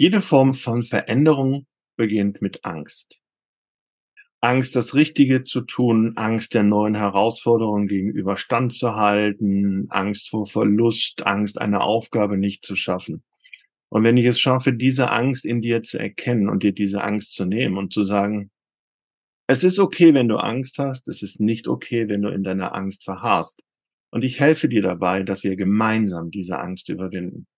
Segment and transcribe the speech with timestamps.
[0.00, 1.66] Jede Form von Veränderung
[1.96, 3.18] beginnt mit Angst.
[4.40, 11.60] Angst, das Richtige zu tun, Angst der neuen Herausforderungen gegenüber standzuhalten, Angst vor Verlust, Angst,
[11.60, 13.24] eine Aufgabe nicht zu schaffen.
[13.88, 17.34] Und wenn ich es schaffe, diese Angst in dir zu erkennen und dir diese Angst
[17.34, 18.52] zu nehmen und zu sagen,
[19.48, 22.72] es ist okay, wenn du Angst hast, es ist nicht okay, wenn du in deiner
[22.72, 23.64] Angst verharrst.
[24.12, 27.48] Und ich helfe dir dabei, dass wir gemeinsam diese Angst überwinden.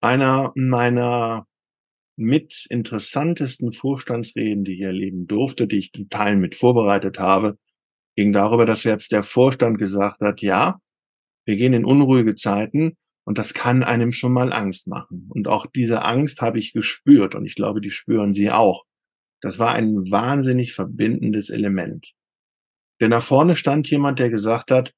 [0.00, 1.46] Einer meiner
[2.16, 7.58] mit interessantesten Vorstandsreden, die ich erleben durfte, die ich in Teilen mit vorbereitet habe,
[8.16, 10.80] ging darüber, dass selbst der Vorstand gesagt hat, ja,
[11.46, 15.28] wir gehen in unruhige Zeiten und das kann einem schon mal Angst machen.
[15.28, 18.84] Und auch diese Angst habe ich gespürt und ich glaube, die spüren Sie auch.
[19.40, 22.12] Das war ein wahnsinnig verbindendes Element.
[23.00, 24.92] Denn da vorne stand jemand, der gesagt hat,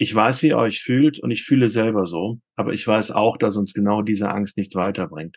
[0.00, 3.36] ich weiß, wie ihr euch fühlt und ich fühle selber so, aber ich weiß auch,
[3.36, 5.36] dass uns genau diese Angst nicht weiterbringt.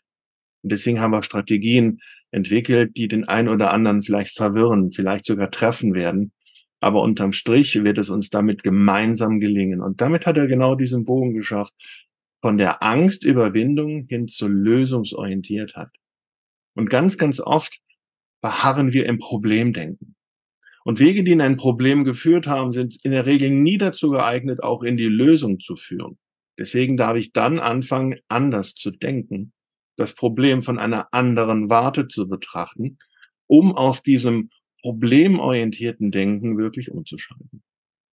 [0.63, 1.97] Und deswegen haben wir Strategien
[2.31, 6.31] entwickelt, die den einen oder anderen vielleicht verwirren, vielleicht sogar treffen werden.
[6.79, 9.81] Aber unterm Strich wird es uns damit gemeinsam gelingen.
[9.81, 11.73] Und damit hat er genau diesen Bogen geschafft,
[12.41, 15.91] von der Angstüberwindung hin zur Lösungsorientiertheit.
[16.73, 17.81] Und ganz, ganz oft
[18.41, 20.12] beharren wir im Problemdenken.
[20.83, 24.63] Und Wege, die in ein Problem geführt haben, sind in der Regel nie dazu geeignet,
[24.63, 26.17] auch in die Lösung zu führen.
[26.59, 29.53] Deswegen darf ich dann anfangen, anders zu denken,
[29.95, 32.97] das Problem von einer anderen Warte zu betrachten,
[33.47, 34.49] um aus diesem
[34.81, 37.63] problemorientierten Denken wirklich umzuschalten.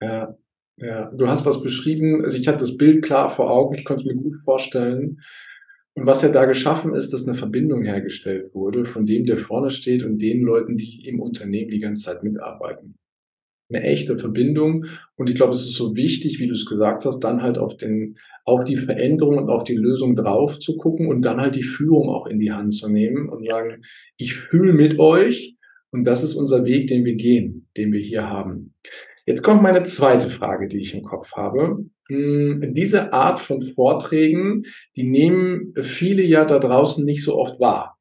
[0.01, 0.37] Ja,
[0.77, 1.11] ja.
[1.11, 4.07] Du hast was beschrieben, also ich hatte das Bild klar vor Augen, ich konnte es
[4.07, 5.21] mir gut vorstellen.
[6.01, 9.69] Und was ja da geschaffen ist, dass eine Verbindung hergestellt wurde von dem, der vorne
[9.69, 12.95] steht und den Leuten, die im Unternehmen die ganze Zeit mitarbeiten.
[13.69, 14.87] Eine echte Verbindung.
[15.17, 17.77] Und ich glaube, es ist so wichtig, wie du es gesagt hast, dann halt auf
[17.77, 21.63] den, auf die Veränderung und auf die Lösung drauf zu gucken und dann halt die
[21.63, 23.83] Führung auch in die Hand zu nehmen und sagen,
[24.17, 25.59] ich fühle mit euch
[25.91, 28.73] und das ist unser Weg, den wir gehen, den wir hier haben.
[29.27, 31.85] Jetzt kommt meine zweite Frage, die ich im Kopf habe.
[32.09, 34.65] Hm, diese Art von Vorträgen,
[34.97, 37.99] die nehmen viele ja da draußen nicht so oft wahr.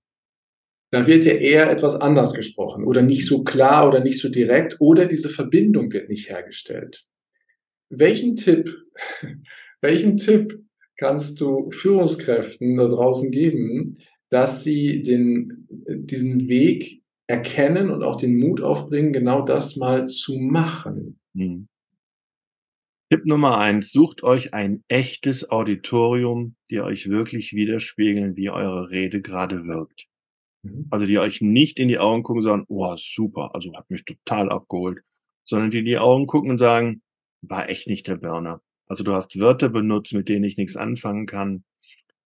[0.91, 4.77] Da wird ja eher etwas anders gesprochen oder nicht so klar oder nicht so direkt
[4.79, 7.05] oder diese Verbindung wird nicht hergestellt.
[7.89, 8.75] Welchen Tipp,
[9.81, 10.59] welchen Tipp
[10.97, 13.97] kannst du Führungskräften da draußen geben,
[14.29, 20.37] dass sie den, diesen Weg erkennen und auch den Mut aufbringen, genau das mal zu
[20.37, 21.18] machen?
[21.39, 21.67] Hm.
[23.11, 29.21] Tipp Nummer eins, sucht euch ein echtes Auditorium, die euch wirklich widerspiegeln, wie eure Rede
[29.21, 30.05] gerade wirkt.
[30.63, 30.87] Mhm.
[30.91, 34.05] Also die euch nicht in die Augen gucken und sagen, oh, super, also hat mich
[34.05, 34.99] total abgeholt,
[35.43, 37.01] sondern die in die Augen gucken und sagen,
[37.41, 38.61] war echt nicht der Burner.
[38.85, 41.63] Also du hast Wörter benutzt, mit denen ich nichts anfangen kann.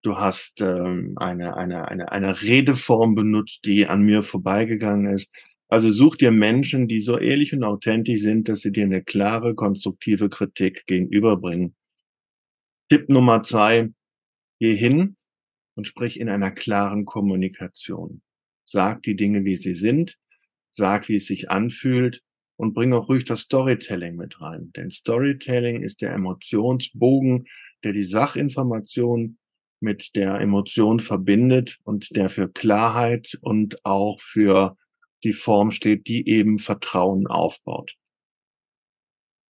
[0.02, 5.32] Du hast ähm, eine, eine, eine, eine Redeform benutzt, die an mir vorbeigegangen ist.
[5.68, 9.54] Also such dir Menschen, die so ehrlich und authentisch sind, dass sie dir eine klare,
[9.54, 11.74] konstruktive Kritik gegenüberbringen.
[12.90, 13.90] Tipp Nummer zwei,
[14.60, 15.16] geh hin
[15.74, 18.22] und sprich in einer klaren Kommunikation.
[18.66, 20.18] Sag die Dinge, wie sie sind,
[20.70, 22.22] sag, wie es sich anfühlt
[22.56, 24.70] und bring auch ruhig das Storytelling mit rein.
[24.76, 27.46] Denn Storytelling ist der Emotionsbogen,
[27.82, 29.38] der die Sachinformation
[29.80, 34.76] mit der Emotion verbindet und der für Klarheit und auch für
[35.24, 37.96] die Form steht, die eben Vertrauen aufbaut.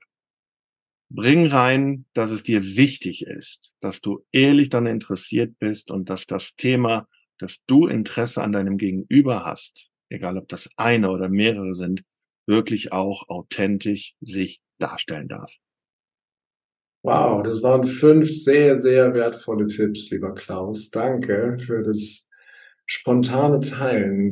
[1.09, 6.25] bring rein, dass es dir wichtig ist, dass du ehrlich dann interessiert bist und dass
[6.25, 7.07] das Thema,
[7.37, 12.03] dass du Interesse an deinem Gegenüber hast, egal ob das eine oder mehrere sind,
[12.47, 15.53] wirklich auch authentisch sich darstellen darf.
[17.03, 20.89] Wow, das waren fünf sehr, sehr wertvolle Tipps, lieber Klaus.
[20.89, 22.29] Danke für das
[22.85, 24.31] spontane Teilen.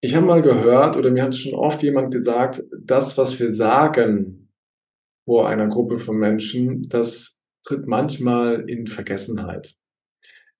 [0.00, 4.50] Ich habe mal gehört, oder mir hat schon oft jemand gesagt, das, was wir sagen
[5.24, 9.74] vor einer Gruppe von Menschen, das tritt manchmal in Vergessenheit.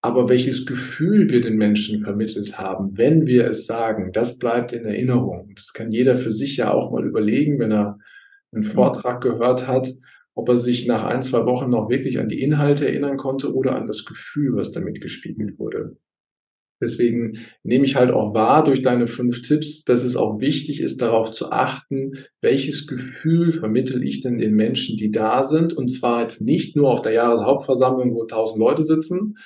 [0.03, 4.87] Aber welches Gefühl wir den Menschen vermittelt haben, wenn wir es sagen, das bleibt in
[4.87, 5.53] Erinnerung.
[5.55, 7.99] Das kann jeder für sich ja auch mal überlegen, wenn er
[8.53, 9.93] einen Vortrag gehört hat,
[10.35, 13.77] ob er sich nach ein, zwei Wochen noch wirklich an die Inhalte erinnern konnte oder
[13.77, 15.97] an das Gefühl, was damit gespiegelt wurde.
[16.81, 21.03] Deswegen nehme ich halt auch wahr durch deine fünf Tipps, dass es auch wichtig ist,
[21.03, 25.75] darauf zu achten, welches Gefühl vermittel ich denn den Menschen, die da sind.
[25.75, 29.37] Und zwar jetzt nicht nur auf der Jahreshauptversammlung, wo tausend Leute sitzen,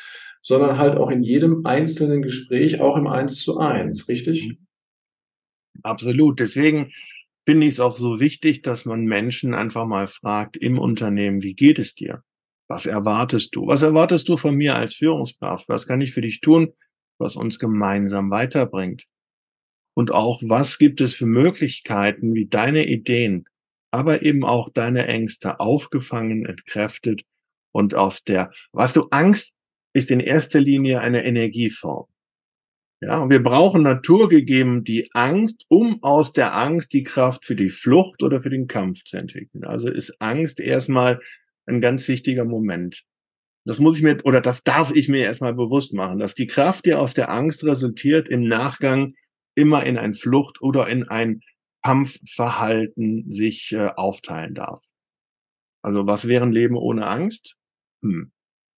[0.43, 4.57] sondern halt auch in jedem einzelnen Gespräch, auch im Eins zu eins, richtig?
[5.83, 6.39] Absolut.
[6.39, 6.89] Deswegen
[7.47, 11.55] finde ich es auch so wichtig, dass man Menschen einfach mal fragt im Unternehmen, wie
[11.55, 12.23] geht es dir?
[12.69, 13.67] Was erwartest du?
[13.67, 15.69] Was erwartest du von mir als Führungskraft?
[15.69, 16.73] Was kann ich für dich tun,
[17.19, 19.05] was uns gemeinsam weiterbringt?
[19.97, 23.45] Und auch, was gibt es für Möglichkeiten, wie deine Ideen,
[23.93, 27.23] aber eben auch deine Ängste aufgefangen, entkräftet
[27.73, 29.55] und aus der, was du Angst
[29.93, 32.07] ist in erster Linie eine Energieform.
[33.01, 37.69] Ja, und wir brauchen naturgegeben die Angst, um aus der Angst die Kraft für die
[37.69, 39.65] Flucht oder für den Kampf zu entwickeln.
[39.65, 41.21] Also ist Angst erstmal
[41.67, 43.05] ein ganz wichtiger Moment.
[43.67, 46.85] Das muss ich mir, oder das darf ich mir erstmal bewusst machen, dass die Kraft,
[46.85, 49.15] die aus der Angst resultiert, im Nachgang
[49.57, 51.41] immer in ein Flucht oder in ein
[51.83, 54.85] Kampfverhalten sich äh, aufteilen darf.
[55.83, 57.57] Also was wäre ein Leben ohne Angst?
[58.03, 58.33] Hm.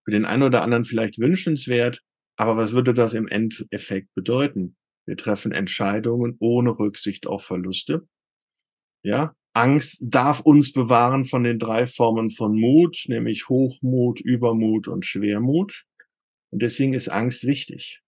[0.05, 2.03] Für den einen oder anderen vielleicht wünschenswert,
[2.37, 4.77] aber was würde das im Endeffekt bedeuten?
[5.07, 8.09] Wir treffen Entscheidungen ohne Rücksicht auf Verluste.
[9.05, 15.07] Ja, Angst darf uns bewahren von den drei Formen von Mut, nämlich Hochmut, Übermut und
[15.07, 15.85] Schwermut.
[16.51, 18.03] Und deswegen ist Angst wichtig.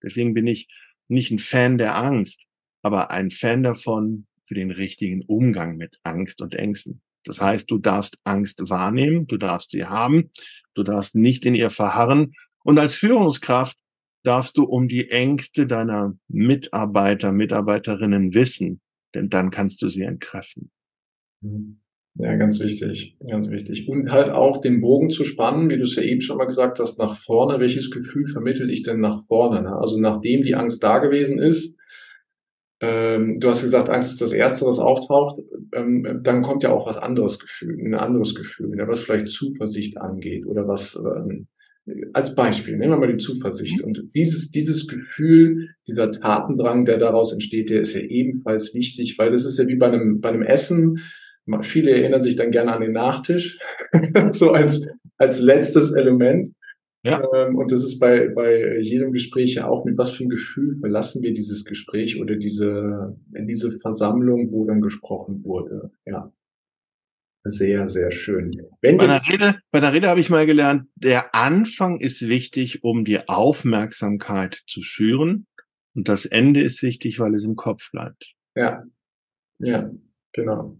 [0.00, 0.68] Deswegen bin ich
[1.08, 2.44] nicht ein Fan der Angst,
[2.82, 7.02] aber ein Fan davon für den richtigen Umgang mit Angst und Ängsten.
[7.24, 10.30] Das heißt, du darfst Angst wahrnehmen, du darfst sie haben,
[10.74, 12.32] du darfst nicht in ihr verharren
[12.62, 13.76] und als Führungskraft
[14.22, 18.80] darfst du um die Ängste deiner Mitarbeiter, Mitarbeiterinnen wissen,
[19.16, 20.70] denn dann kannst du sie entkräften.
[22.14, 23.88] Ja, ganz wichtig, ganz wichtig.
[23.88, 26.78] Und halt auch den Bogen zu spannen, wie du es ja eben schon mal gesagt
[26.78, 27.58] hast, nach vorne.
[27.58, 29.62] Welches Gefühl vermittel ich denn nach vorne?
[29.62, 29.74] Ne?
[29.74, 31.78] Also nachdem die Angst da gewesen ist,
[32.80, 35.40] ähm, du hast gesagt, Angst ist das Erste, was auftaucht,
[35.72, 38.88] ähm, dann kommt ja auch was anderes Gefühl, ein anderes Gefühl, ne?
[38.88, 41.46] was vielleicht Zuversicht angeht oder was ähm,
[42.12, 43.80] als Beispiel, nehmen wir mal die Zuversicht.
[43.80, 43.86] Mhm.
[43.86, 49.32] Und dieses, dieses Gefühl, dieser Tatendrang, der daraus entsteht, der ist ja ebenfalls wichtig, weil
[49.32, 51.00] das ist ja wie bei einem, bei einem Essen.
[51.62, 53.58] Viele erinnern sich dann gerne an den Nachtisch,
[54.30, 54.86] so als,
[55.18, 56.50] als letztes Element.
[57.04, 57.20] Ja.
[57.34, 60.78] Ähm, und das ist bei, bei jedem Gespräch ja auch, mit was für einem Gefühl
[60.78, 65.90] verlassen wir dieses Gespräch oder diese, in diese Versammlung, wo dann gesprochen wurde.
[66.06, 66.32] Ja.
[67.44, 68.52] Sehr, sehr schön.
[68.80, 72.84] Wenn bei, der Rede, bei der Rede habe ich mal gelernt, der Anfang ist wichtig,
[72.84, 75.48] um die Aufmerksamkeit zu schüren.
[75.94, 78.32] Und das Ende ist wichtig, weil es im Kopf bleibt.
[78.54, 78.84] Ja,
[79.58, 79.90] ja,
[80.32, 80.78] genau.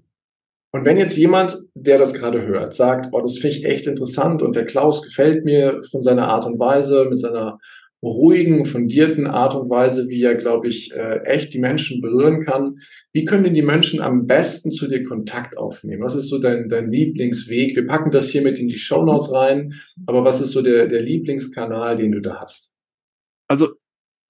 [0.75, 4.43] Und wenn jetzt jemand, der das gerade hört, sagt, oh, das finde ich echt interessant
[4.43, 7.59] und der Klaus gefällt mir von seiner Art und Weise, mit seiner
[8.03, 12.79] ruhigen, fundierten Art und Weise, wie er, glaube ich, äh, echt die Menschen berühren kann.
[13.13, 16.03] Wie können denn die Menschen am besten zu dir Kontakt aufnehmen?
[16.03, 17.77] Was ist so dein, dein Lieblingsweg?
[17.77, 19.75] Wir packen das hier mit in die Show Notes rein,
[20.07, 22.75] aber was ist so der, der Lieblingskanal, den du da hast?
[23.47, 23.69] Also,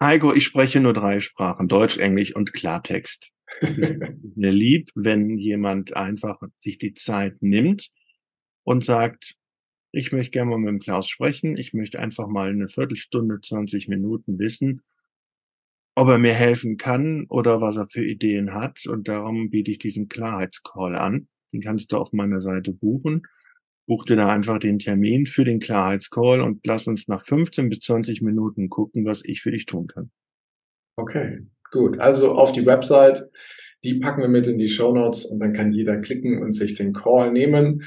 [0.03, 3.31] Heiko, ich spreche nur drei Sprachen, Deutsch, Englisch und Klartext.
[4.37, 7.91] Mir lieb, wenn jemand einfach sich die Zeit nimmt
[8.65, 9.37] und sagt,
[9.93, 11.57] ich möchte gerne mal mit dem Klaus sprechen.
[11.57, 14.83] Ich möchte einfach mal eine Viertelstunde, 20 Minuten wissen,
[15.95, 18.87] ob er mir helfen kann oder was er für Ideen hat.
[18.87, 21.29] Und darum biete ich diesen Klarheitscall an.
[21.53, 23.23] Den kannst du auf meiner Seite buchen.
[23.87, 27.81] Buch dir da einfach den Termin für den Klarheitscall und lass uns nach 15 bis
[27.81, 30.11] 20 Minuten gucken, was ich für dich tun kann.
[30.97, 31.99] Okay, gut.
[31.99, 33.23] Also auf die Website,
[33.83, 36.75] die packen wir mit in die Show Notes und dann kann jeder klicken und sich
[36.75, 37.83] den Call nehmen.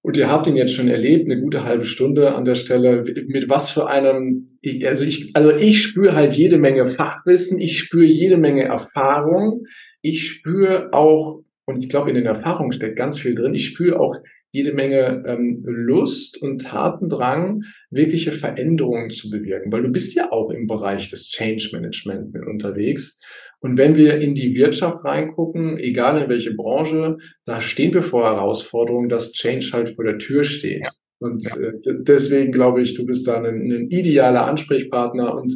[0.00, 3.02] Und ihr habt ihn jetzt schon erlebt, eine gute halbe Stunde an der Stelle.
[3.26, 8.04] Mit was für einem, also ich, also ich spüre halt jede Menge Fachwissen, ich spüre
[8.04, 9.64] jede Menge Erfahrung,
[10.02, 13.98] ich spüre auch, und ich glaube, in den Erfahrungen steckt ganz viel drin, ich spüre
[13.98, 14.14] auch
[14.56, 20.50] jede Menge ähm, Lust und Tatendrang, wirkliche Veränderungen zu bewirken, weil du bist ja auch
[20.50, 23.18] im Bereich des Change Management mit unterwegs.
[23.60, 28.24] Und wenn wir in die Wirtschaft reingucken, egal in welche Branche, da stehen wir vor
[28.24, 30.88] Herausforderungen, dass Change halt vor der Tür steht.
[31.18, 31.46] Und.
[31.58, 35.52] Äh, deswegen glaube ich, du bist da ein, ein idealer Ansprechpartner und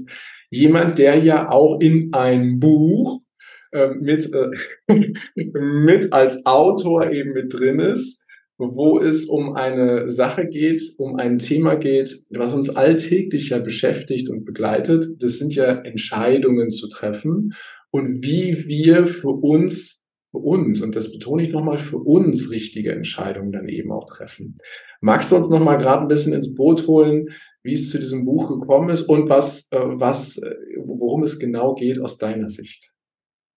[0.50, 3.22] jemand, der ja auch in ein Buch
[3.72, 4.50] äh, mit, äh,
[5.34, 8.19] mit als Autor eben mit drin ist,
[8.60, 14.28] wo es um eine Sache geht, um ein Thema geht, was uns alltäglich ja beschäftigt
[14.28, 15.06] und begleitet.
[15.18, 17.54] Das sind ja Entscheidungen zu treffen
[17.90, 22.92] und wie wir für uns, für uns, und das betone ich nochmal, für uns richtige
[22.92, 24.58] Entscheidungen dann eben auch treffen.
[25.00, 27.30] Magst du uns nochmal gerade ein bisschen ins Boot holen,
[27.62, 31.74] wie es zu diesem Buch gekommen ist und was, äh, was, äh, worum es genau
[31.74, 32.94] geht aus deiner Sicht?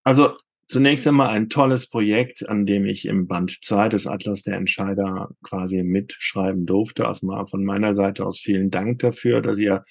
[0.04, 0.32] Also
[0.74, 5.30] zunächst einmal ein tolles Projekt, an dem ich im Band 2 des Atlas der Entscheider
[5.44, 7.08] quasi mitschreiben durfte.
[7.08, 9.82] Also mal von meiner Seite aus vielen Dank dafür, dass ihr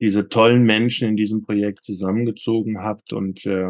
[0.00, 3.68] diese tollen Menschen in diesem Projekt zusammengezogen habt und äh,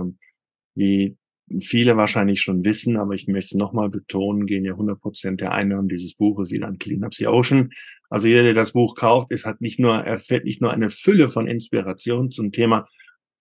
[0.75, 1.17] wie
[1.59, 5.89] viele wahrscheinlich schon wissen, aber ich möchte nochmal betonen, gehen ja 100 Prozent der Einnahmen
[5.89, 7.71] dieses Buches wieder an Clean Up the Ocean.
[8.09, 11.29] Also jeder, der das Buch kauft, es hat nicht nur, erfährt nicht nur eine Fülle
[11.29, 12.85] von Inspiration zum Thema,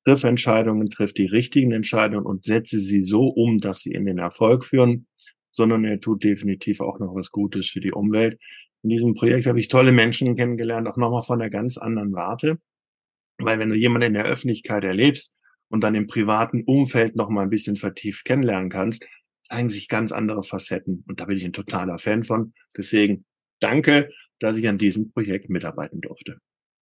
[0.03, 4.17] triff Entscheidungen, triff die richtigen Entscheidungen und setze sie so um, dass sie in den
[4.17, 5.07] Erfolg führen,
[5.51, 8.39] sondern er tut definitiv auch noch was Gutes für die Umwelt.
[8.83, 12.59] In diesem Projekt habe ich tolle Menschen kennengelernt, auch nochmal von einer ganz anderen Warte.
[13.37, 15.31] Weil wenn du jemanden in der Öffentlichkeit erlebst
[15.69, 19.05] und dann im privaten Umfeld noch mal ein bisschen vertieft kennenlernen kannst,
[19.41, 21.03] zeigen sich ganz andere Facetten.
[21.07, 22.53] Und da bin ich ein totaler Fan von.
[22.77, 23.25] Deswegen
[23.59, 26.39] danke, dass ich an diesem Projekt mitarbeiten durfte.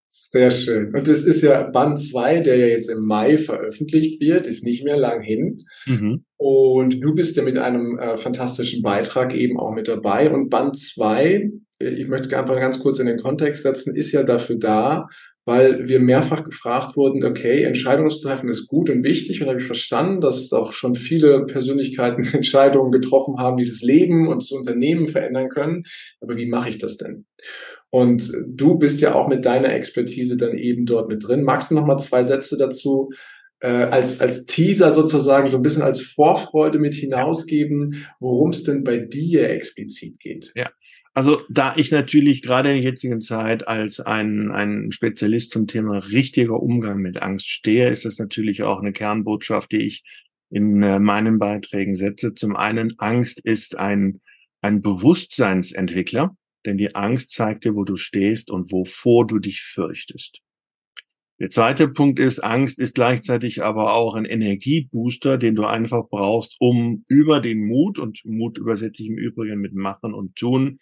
[0.10, 0.96] Sehr schön.
[0.96, 4.84] Und es ist ja Band 2, der ja jetzt im Mai veröffentlicht wird, ist nicht
[4.84, 5.66] mehr lang hin.
[5.86, 6.24] Mhm.
[6.38, 10.32] Und du bist ja mit einem äh, fantastischen Beitrag eben auch mit dabei.
[10.32, 14.14] Und Band 2, äh, ich möchte es einfach ganz kurz in den Kontext setzen, ist
[14.14, 15.08] ja dafür da,
[15.48, 19.60] weil wir mehrfach gefragt wurden, okay, Entscheidungen zu treffen ist gut und wichtig und habe
[19.60, 24.52] ich verstanden, dass auch schon viele Persönlichkeiten Entscheidungen getroffen haben, die das Leben und das
[24.52, 25.84] Unternehmen verändern können.
[26.22, 27.26] Aber wie mache ich das denn?
[27.90, 31.44] Und du bist ja auch mit deiner Expertise dann eben dort mit drin.
[31.44, 33.12] Magst du noch mal zwei Sätze dazu
[33.60, 38.84] äh, als, als Teaser sozusagen, so ein bisschen als Vorfreude mit hinausgeben, worum es denn
[38.84, 40.52] bei dir explizit geht?
[40.56, 40.70] Ja,
[41.14, 45.98] also da ich natürlich gerade in der jetzigen Zeit als ein, ein Spezialist zum Thema
[45.98, 50.04] richtiger Umgang mit Angst stehe, ist das natürlich auch eine Kernbotschaft, die ich
[50.50, 52.34] in äh, meinen Beiträgen setze.
[52.34, 54.20] Zum einen, Angst ist ein,
[54.62, 56.36] ein Bewusstseinsentwickler,
[56.68, 60.42] denn die Angst zeigt dir, wo du stehst und wovor du dich fürchtest.
[61.40, 66.58] Der zweite Punkt ist, Angst ist gleichzeitig aber auch ein Energiebooster, den du einfach brauchst,
[66.60, 70.80] um über den Mut, und Mut übersetze ich im Übrigen mit Machen und Tun,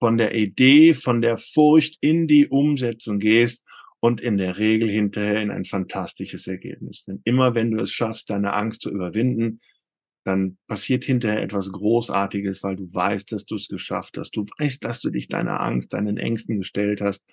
[0.00, 3.64] von der Idee, von der Furcht in die Umsetzung gehst
[4.00, 7.04] und in der Regel hinterher in ein fantastisches Ergebnis.
[7.04, 9.58] Denn immer wenn du es schaffst, deine Angst zu überwinden,
[10.24, 14.36] dann passiert hinterher etwas Großartiges, weil du weißt, dass du es geschafft hast.
[14.36, 17.24] Du weißt, dass du dich deiner Angst, deinen Ängsten gestellt hast.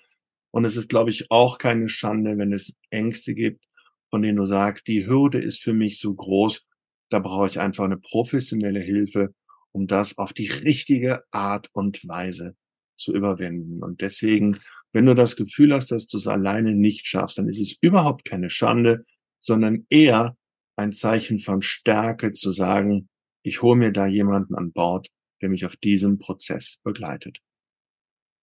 [0.50, 3.64] Und es ist, glaube ich, auch keine Schande, wenn es Ängste gibt,
[4.10, 6.64] von denen du sagst, die Hürde ist für mich so groß,
[7.10, 9.34] da brauche ich einfach eine professionelle Hilfe
[9.72, 12.56] um das auf die richtige Art und Weise
[12.96, 13.82] zu überwinden.
[13.82, 14.58] Und deswegen,
[14.92, 18.24] wenn du das Gefühl hast, dass du es alleine nicht schaffst, dann ist es überhaupt
[18.24, 19.02] keine Schande,
[19.38, 20.36] sondern eher
[20.78, 23.08] ein Zeichen von Stärke zu sagen,
[23.42, 25.08] ich hole mir da jemanden an Bord,
[25.42, 27.38] der mich auf diesem Prozess begleitet.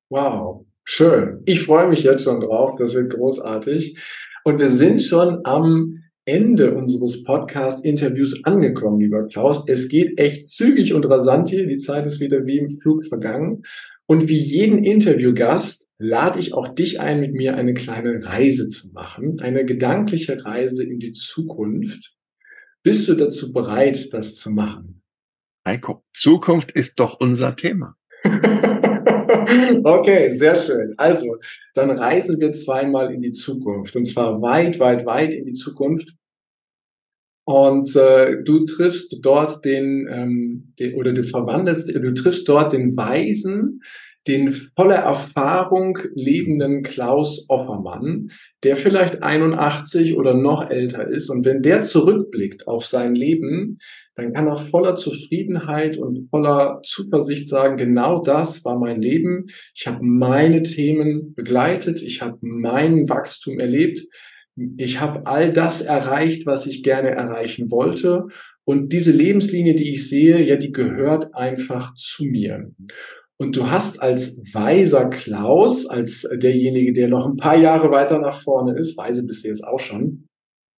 [0.10, 1.42] Wow, schön.
[1.46, 2.75] Ich freue mich jetzt schon drauf.
[2.77, 4.00] Das wird großartig.
[4.44, 9.68] Und wir sind schon am Ende unseres Podcast-Interviews angekommen, lieber Klaus.
[9.68, 11.68] Es geht echt zügig und rasant hier.
[11.68, 13.63] Die Zeit ist wieder wie im Flug vergangen.
[14.08, 18.92] Und wie jeden Interviewgast lade ich auch dich ein, mit mir eine kleine Reise zu
[18.94, 19.39] machen.
[19.39, 22.14] Eine gedankliche Reise in die Zukunft.
[22.86, 25.01] Bist du dazu bereit, das zu machen?
[25.68, 27.96] Heiko, Zukunft ist doch unser Thema.
[29.84, 30.94] okay, sehr schön.
[30.96, 31.38] Also,
[31.74, 33.96] dann reisen wir zweimal in die Zukunft.
[33.96, 36.13] Und zwar weit, weit, weit in die Zukunft.
[37.48, 42.96] Und äh, du triffst dort den, ähm, den, oder du verwandelst, du triffst dort den
[42.96, 43.82] Weisen,
[44.27, 48.32] den voller Erfahrung lebenden Klaus Offermann,
[48.63, 51.29] der vielleicht 81 oder noch älter ist.
[51.29, 53.77] Und wenn der zurückblickt auf sein Leben,
[54.15, 59.48] dann kann er voller Zufriedenheit und voller Zuversicht sagen, genau das war mein Leben.
[59.75, 64.08] Ich habe meine Themen begleitet, ich habe mein Wachstum erlebt,
[64.77, 68.27] ich habe all das erreicht, was ich gerne erreichen wollte.
[68.63, 72.72] Und diese Lebenslinie, die ich sehe, ja, die gehört einfach zu mir.
[73.38, 78.42] Und du hast als weiser Klaus, als derjenige, der noch ein paar Jahre weiter nach
[78.42, 80.27] vorne ist, weise bist du jetzt auch schon,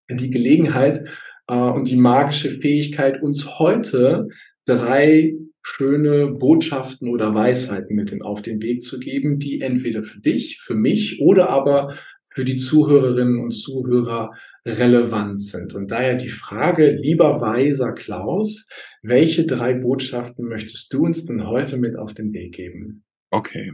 [0.08, 1.04] die Gelegenheit,
[1.48, 4.28] äh, und die magische Fähigkeit, uns heute
[4.64, 10.60] drei schöne Botschaften oder Weisheiten mit auf den Weg zu geben, die entweder für dich,
[10.62, 11.94] für mich oder aber
[12.24, 14.30] für die Zuhörerinnen und Zuhörer
[14.66, 15.74] relevant sind.
[15.74, 18.68] Und daher die Frage, lieber weiser Klaus,
[19.02, 23.04] welche drei Botschaften möchtest du uns denn heute mit auf den Weg geben?
[23.30, 23.72] Okay,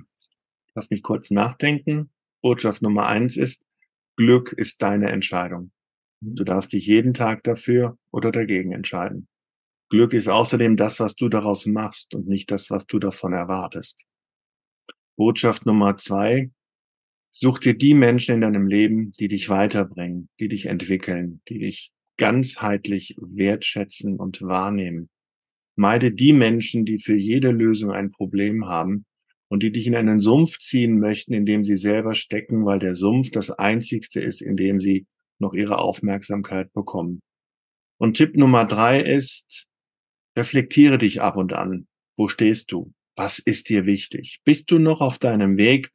[0.75, 2.11] lass mich kurz nachdenken.
[2.43, 3.65] Botschaft Nummer eins ist,
[4.17, 5.73] Glück ist deine Entscheidung.
[6.21, 9.29] Du darfst dich jeden Tag dafür oder dagegen entscheiden.
[9.91, 14.01] Glück ist außerdem das, was du daraus machst und nicht das, was du davon erwartest.
[15.17, 16.51] Botschaft Nummer zwei.
[17.35, 21.91] Such dir die Menschen in deinem Leben, die dich weiterbringen, die dich entwickeln, die dich
[22.19, 25.09] ganzheitlich wertschätzen und wahrnehmen.
[25.75, 29.07] Meide die Menschen, die für jede Lösung ein Problem haben
[29.49, 32.95] und die dich in einen Sumpf ziehen möchten, in dem sie selber stecken, weil der
[32.95, 35.07] Sumpf das einzigste ist, in dem sie
[35.39, 37.21] noch ihre Aufmerksamkeit bekommen.
[37.99, 39.67] Und Tipp Nummer drei ist,
[40.37, 41.87] Reflektiere dich ab und an.
[42.17, 42.93] Wo stehst du?
[43.17, 44.41] Was ist dir wichtig?
[44.45, 45.91] Bist du noch auf deinem Weg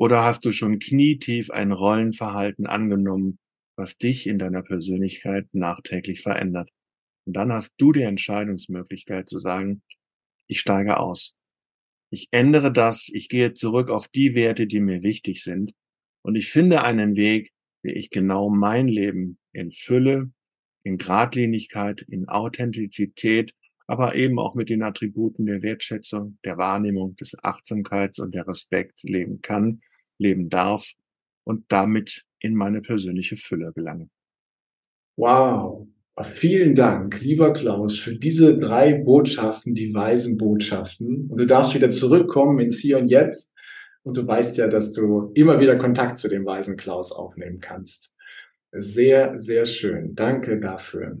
[0.00, 3.38] oder hast du schon knietief ein Rollenverhalten angenommen,
[3.76, 6.70] was dich in deiner Persönlichkeit nachträglich verändert?
[7.26, 9.82] Und dann hast du die Entscheidungsmöglichkeit zu sagen,
[10.46, 11.34] ich steige aus.
[12.10, 15.72] Ich ändere das, ich gehe zurück auf die Werte, die mir wichtig sind
[16.22, 17.52] und ich finde einen Weg,
[17.82, 20.32] wie ich genau mein Leben in Fülle,
[20.82, 23.52] in Gradlinigkeit, in Authentizität
[23.90, 29.02] aber eben auch mit den Attributen der Wertschätzung, der Wahrnehmung, des Achtsamkeits und der Respekt
[29.02, 29.80] leben kann,
[30.16, 30.92] leben darf
[31.42, 34.08] und damit in meine persönliche Fülle gelange.
[35.16, 35.88] Wow.
[36.36, 41.26] Vielen Dank, lieber Klaus, für diese drei Botschaften, die weisen Botschaften.
[41.28, 43.52] Und du darfst wieder zurückkommen ins Hier und Jetzt.
[44.04, 48.14] Und du weißt ja, dass du immer wieder Kontakt zu dem weisen Klaus aufnehmen kannst.
[48.70, 50.14] Sehr, sehr schön.
[50.14, 51.18] Danke dafür.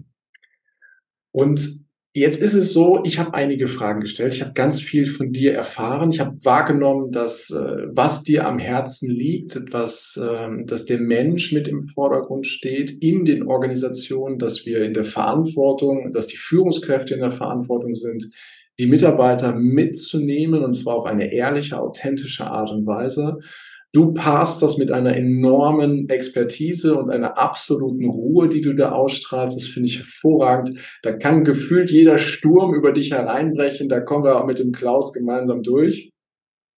[1.32, 4.34] Und Jetzt ist es so, ich habe einige Fragen gestellt.
[4.34, 6.10] Ich habe ganz viel von dir erfahren.
[6.10, 11.52] Ich habe wahrgenommen, dass äh, was dir am Herzen liegt, etwas, äh, dass der Mensch
[11.52, 17.14] mit im Vordergrund steht in den Organisationen, dass wir in der Verantwortung, dass die Führungskräfte
[17.14, 18.28] in der Verantwortung sind,
[18.80, 23.38] die Mitarbeiter mitzunehmen und zwar auf eine ehrliche, authentische Art und Weise.
[23.92, 29.56] Du paarst das mit einer enormen Expertise und einer absoluten Ruhe, die du da ausstrahlst.
[29.56, 30.78] Das finde ich hervorragend.
[31.02, 33.88] Da kann gefühlt jeder Sturm über dich hereinbrechen.
[33.88, 36.10] Da kommen wir auch mit dem Klaus gemeinsam durch.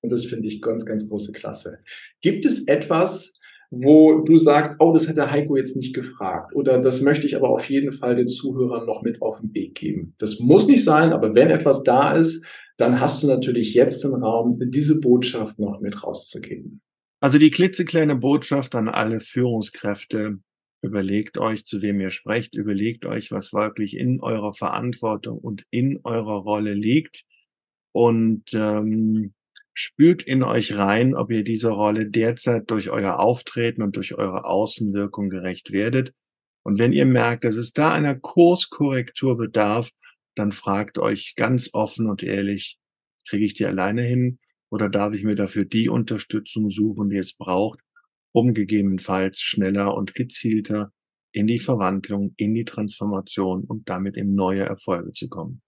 [0.03, 1.79] Und das finde ich ganz, ganz große Klasse.
[2.23, 3.39] Gibt es etwas,
[3.71, 7.37] wo du sagst, oh, das hat der Heiko jetzt nicht gefragt oder das möchte ich
[7.37, 10.15] aber auf jeden Fall den Zuhörern noch mit auf den Weg geben.
[10.19, 12.45] Das muss nicht sein, aber wenn etwas da ist,
[12.77, 16.83] dann hast du natürlich jetzt den Raum, diese Botschaft noch mit rauszugeben.
[17.23, 20.41] Also die klitzekleine Botschaft an alle Führungskräfte,
[20.83, 26.01] überlegt euch, zu wem ihr sprecht, überlegt euch, was wirklich in eurer Verantwortung und in
[26.03, 27.23] eurer Rolle liegt
[27.93, 29.35] und ähm,
[29.73, 34.45] spürt in euch rein, ob ihr dieser Rolle derzeit durch euer Auftreten und durch eure
[34.45, 36.13] Außenwirkung gerecht werdet.
[36.65, 39.91] Und wenn ihr merkt, dass es da einer Kurskorrektur bedarf,
[40.35, 42.81] dann fragt euch ganz offen und ehrlich,
[43.29, 44.39] kriege ich die alleine hin
[44.73, 47.81] oder darf ich mir dafür die Unterstützung suchen, die es braucht,
[48.33, 50.93] um gegebenenfalls schneller und gezielter
[51.31, 55.61] in die Verwandlung, in die Transformation und damit in neue Erfolge zu kommen?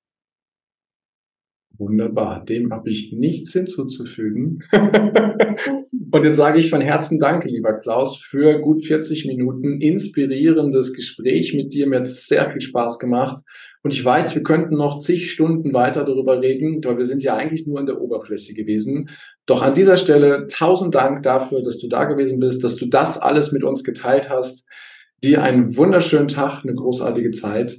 [1.76, 4.60] Wunderbar, dem habe ich nichts hinzuzufügen.
[6.12, 11.52] und jetzt sage ich von Herzen Danke, lieber Klaus, für gut 40 Minuten inspirierendes Gespräch
[11.52, 11.88] mit dir.
[11.88, 13.42] Mir hat sehr viel Spaß gemacht.
[13.82, 17.36] Und ich weiß, wir könnten noch zig Stunden weiter darüber reden, weil wir sind ja
[17.36, 19.10] eigentlich nur an der Oberfläche gewesen.
[19.44, 23.18] Doch an dieser Stelle tausend Dank dafür, dass du da gewesen bist, dass du das
[23.18, 24.66] alles mit uns geteilt hast.
[25.22, 27.78] Dir einen wunderschönen Tag, eine großartige Zeit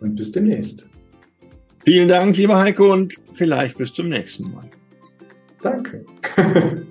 [0.00, 0.88] und bis demnächst.
[1.84, 4.64] Vielen Dank, lieber Heiko, und vielleicht bis zum nächsten Mal.
[5.60, 6.04] Danke.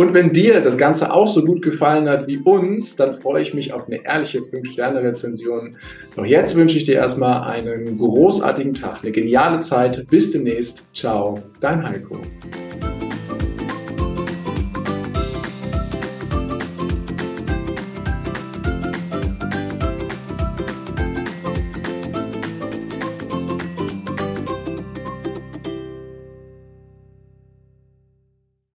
[0.00, 3.52] Und wenn dir das Ganze auch so gut gefallen hat wie uns, dann freue ich
[3.52, 5.76] mich auf eine ehrliche 5-Sterne-Rezension.
[6.16, 10.06] Doch jetzt wünsche ich dir erstmal einen großartigen Tag, eine geniale Zeit.
[10.08, 10.88] Bis demnächst.
[10.94, 12.18] Ciao, dein Heiko.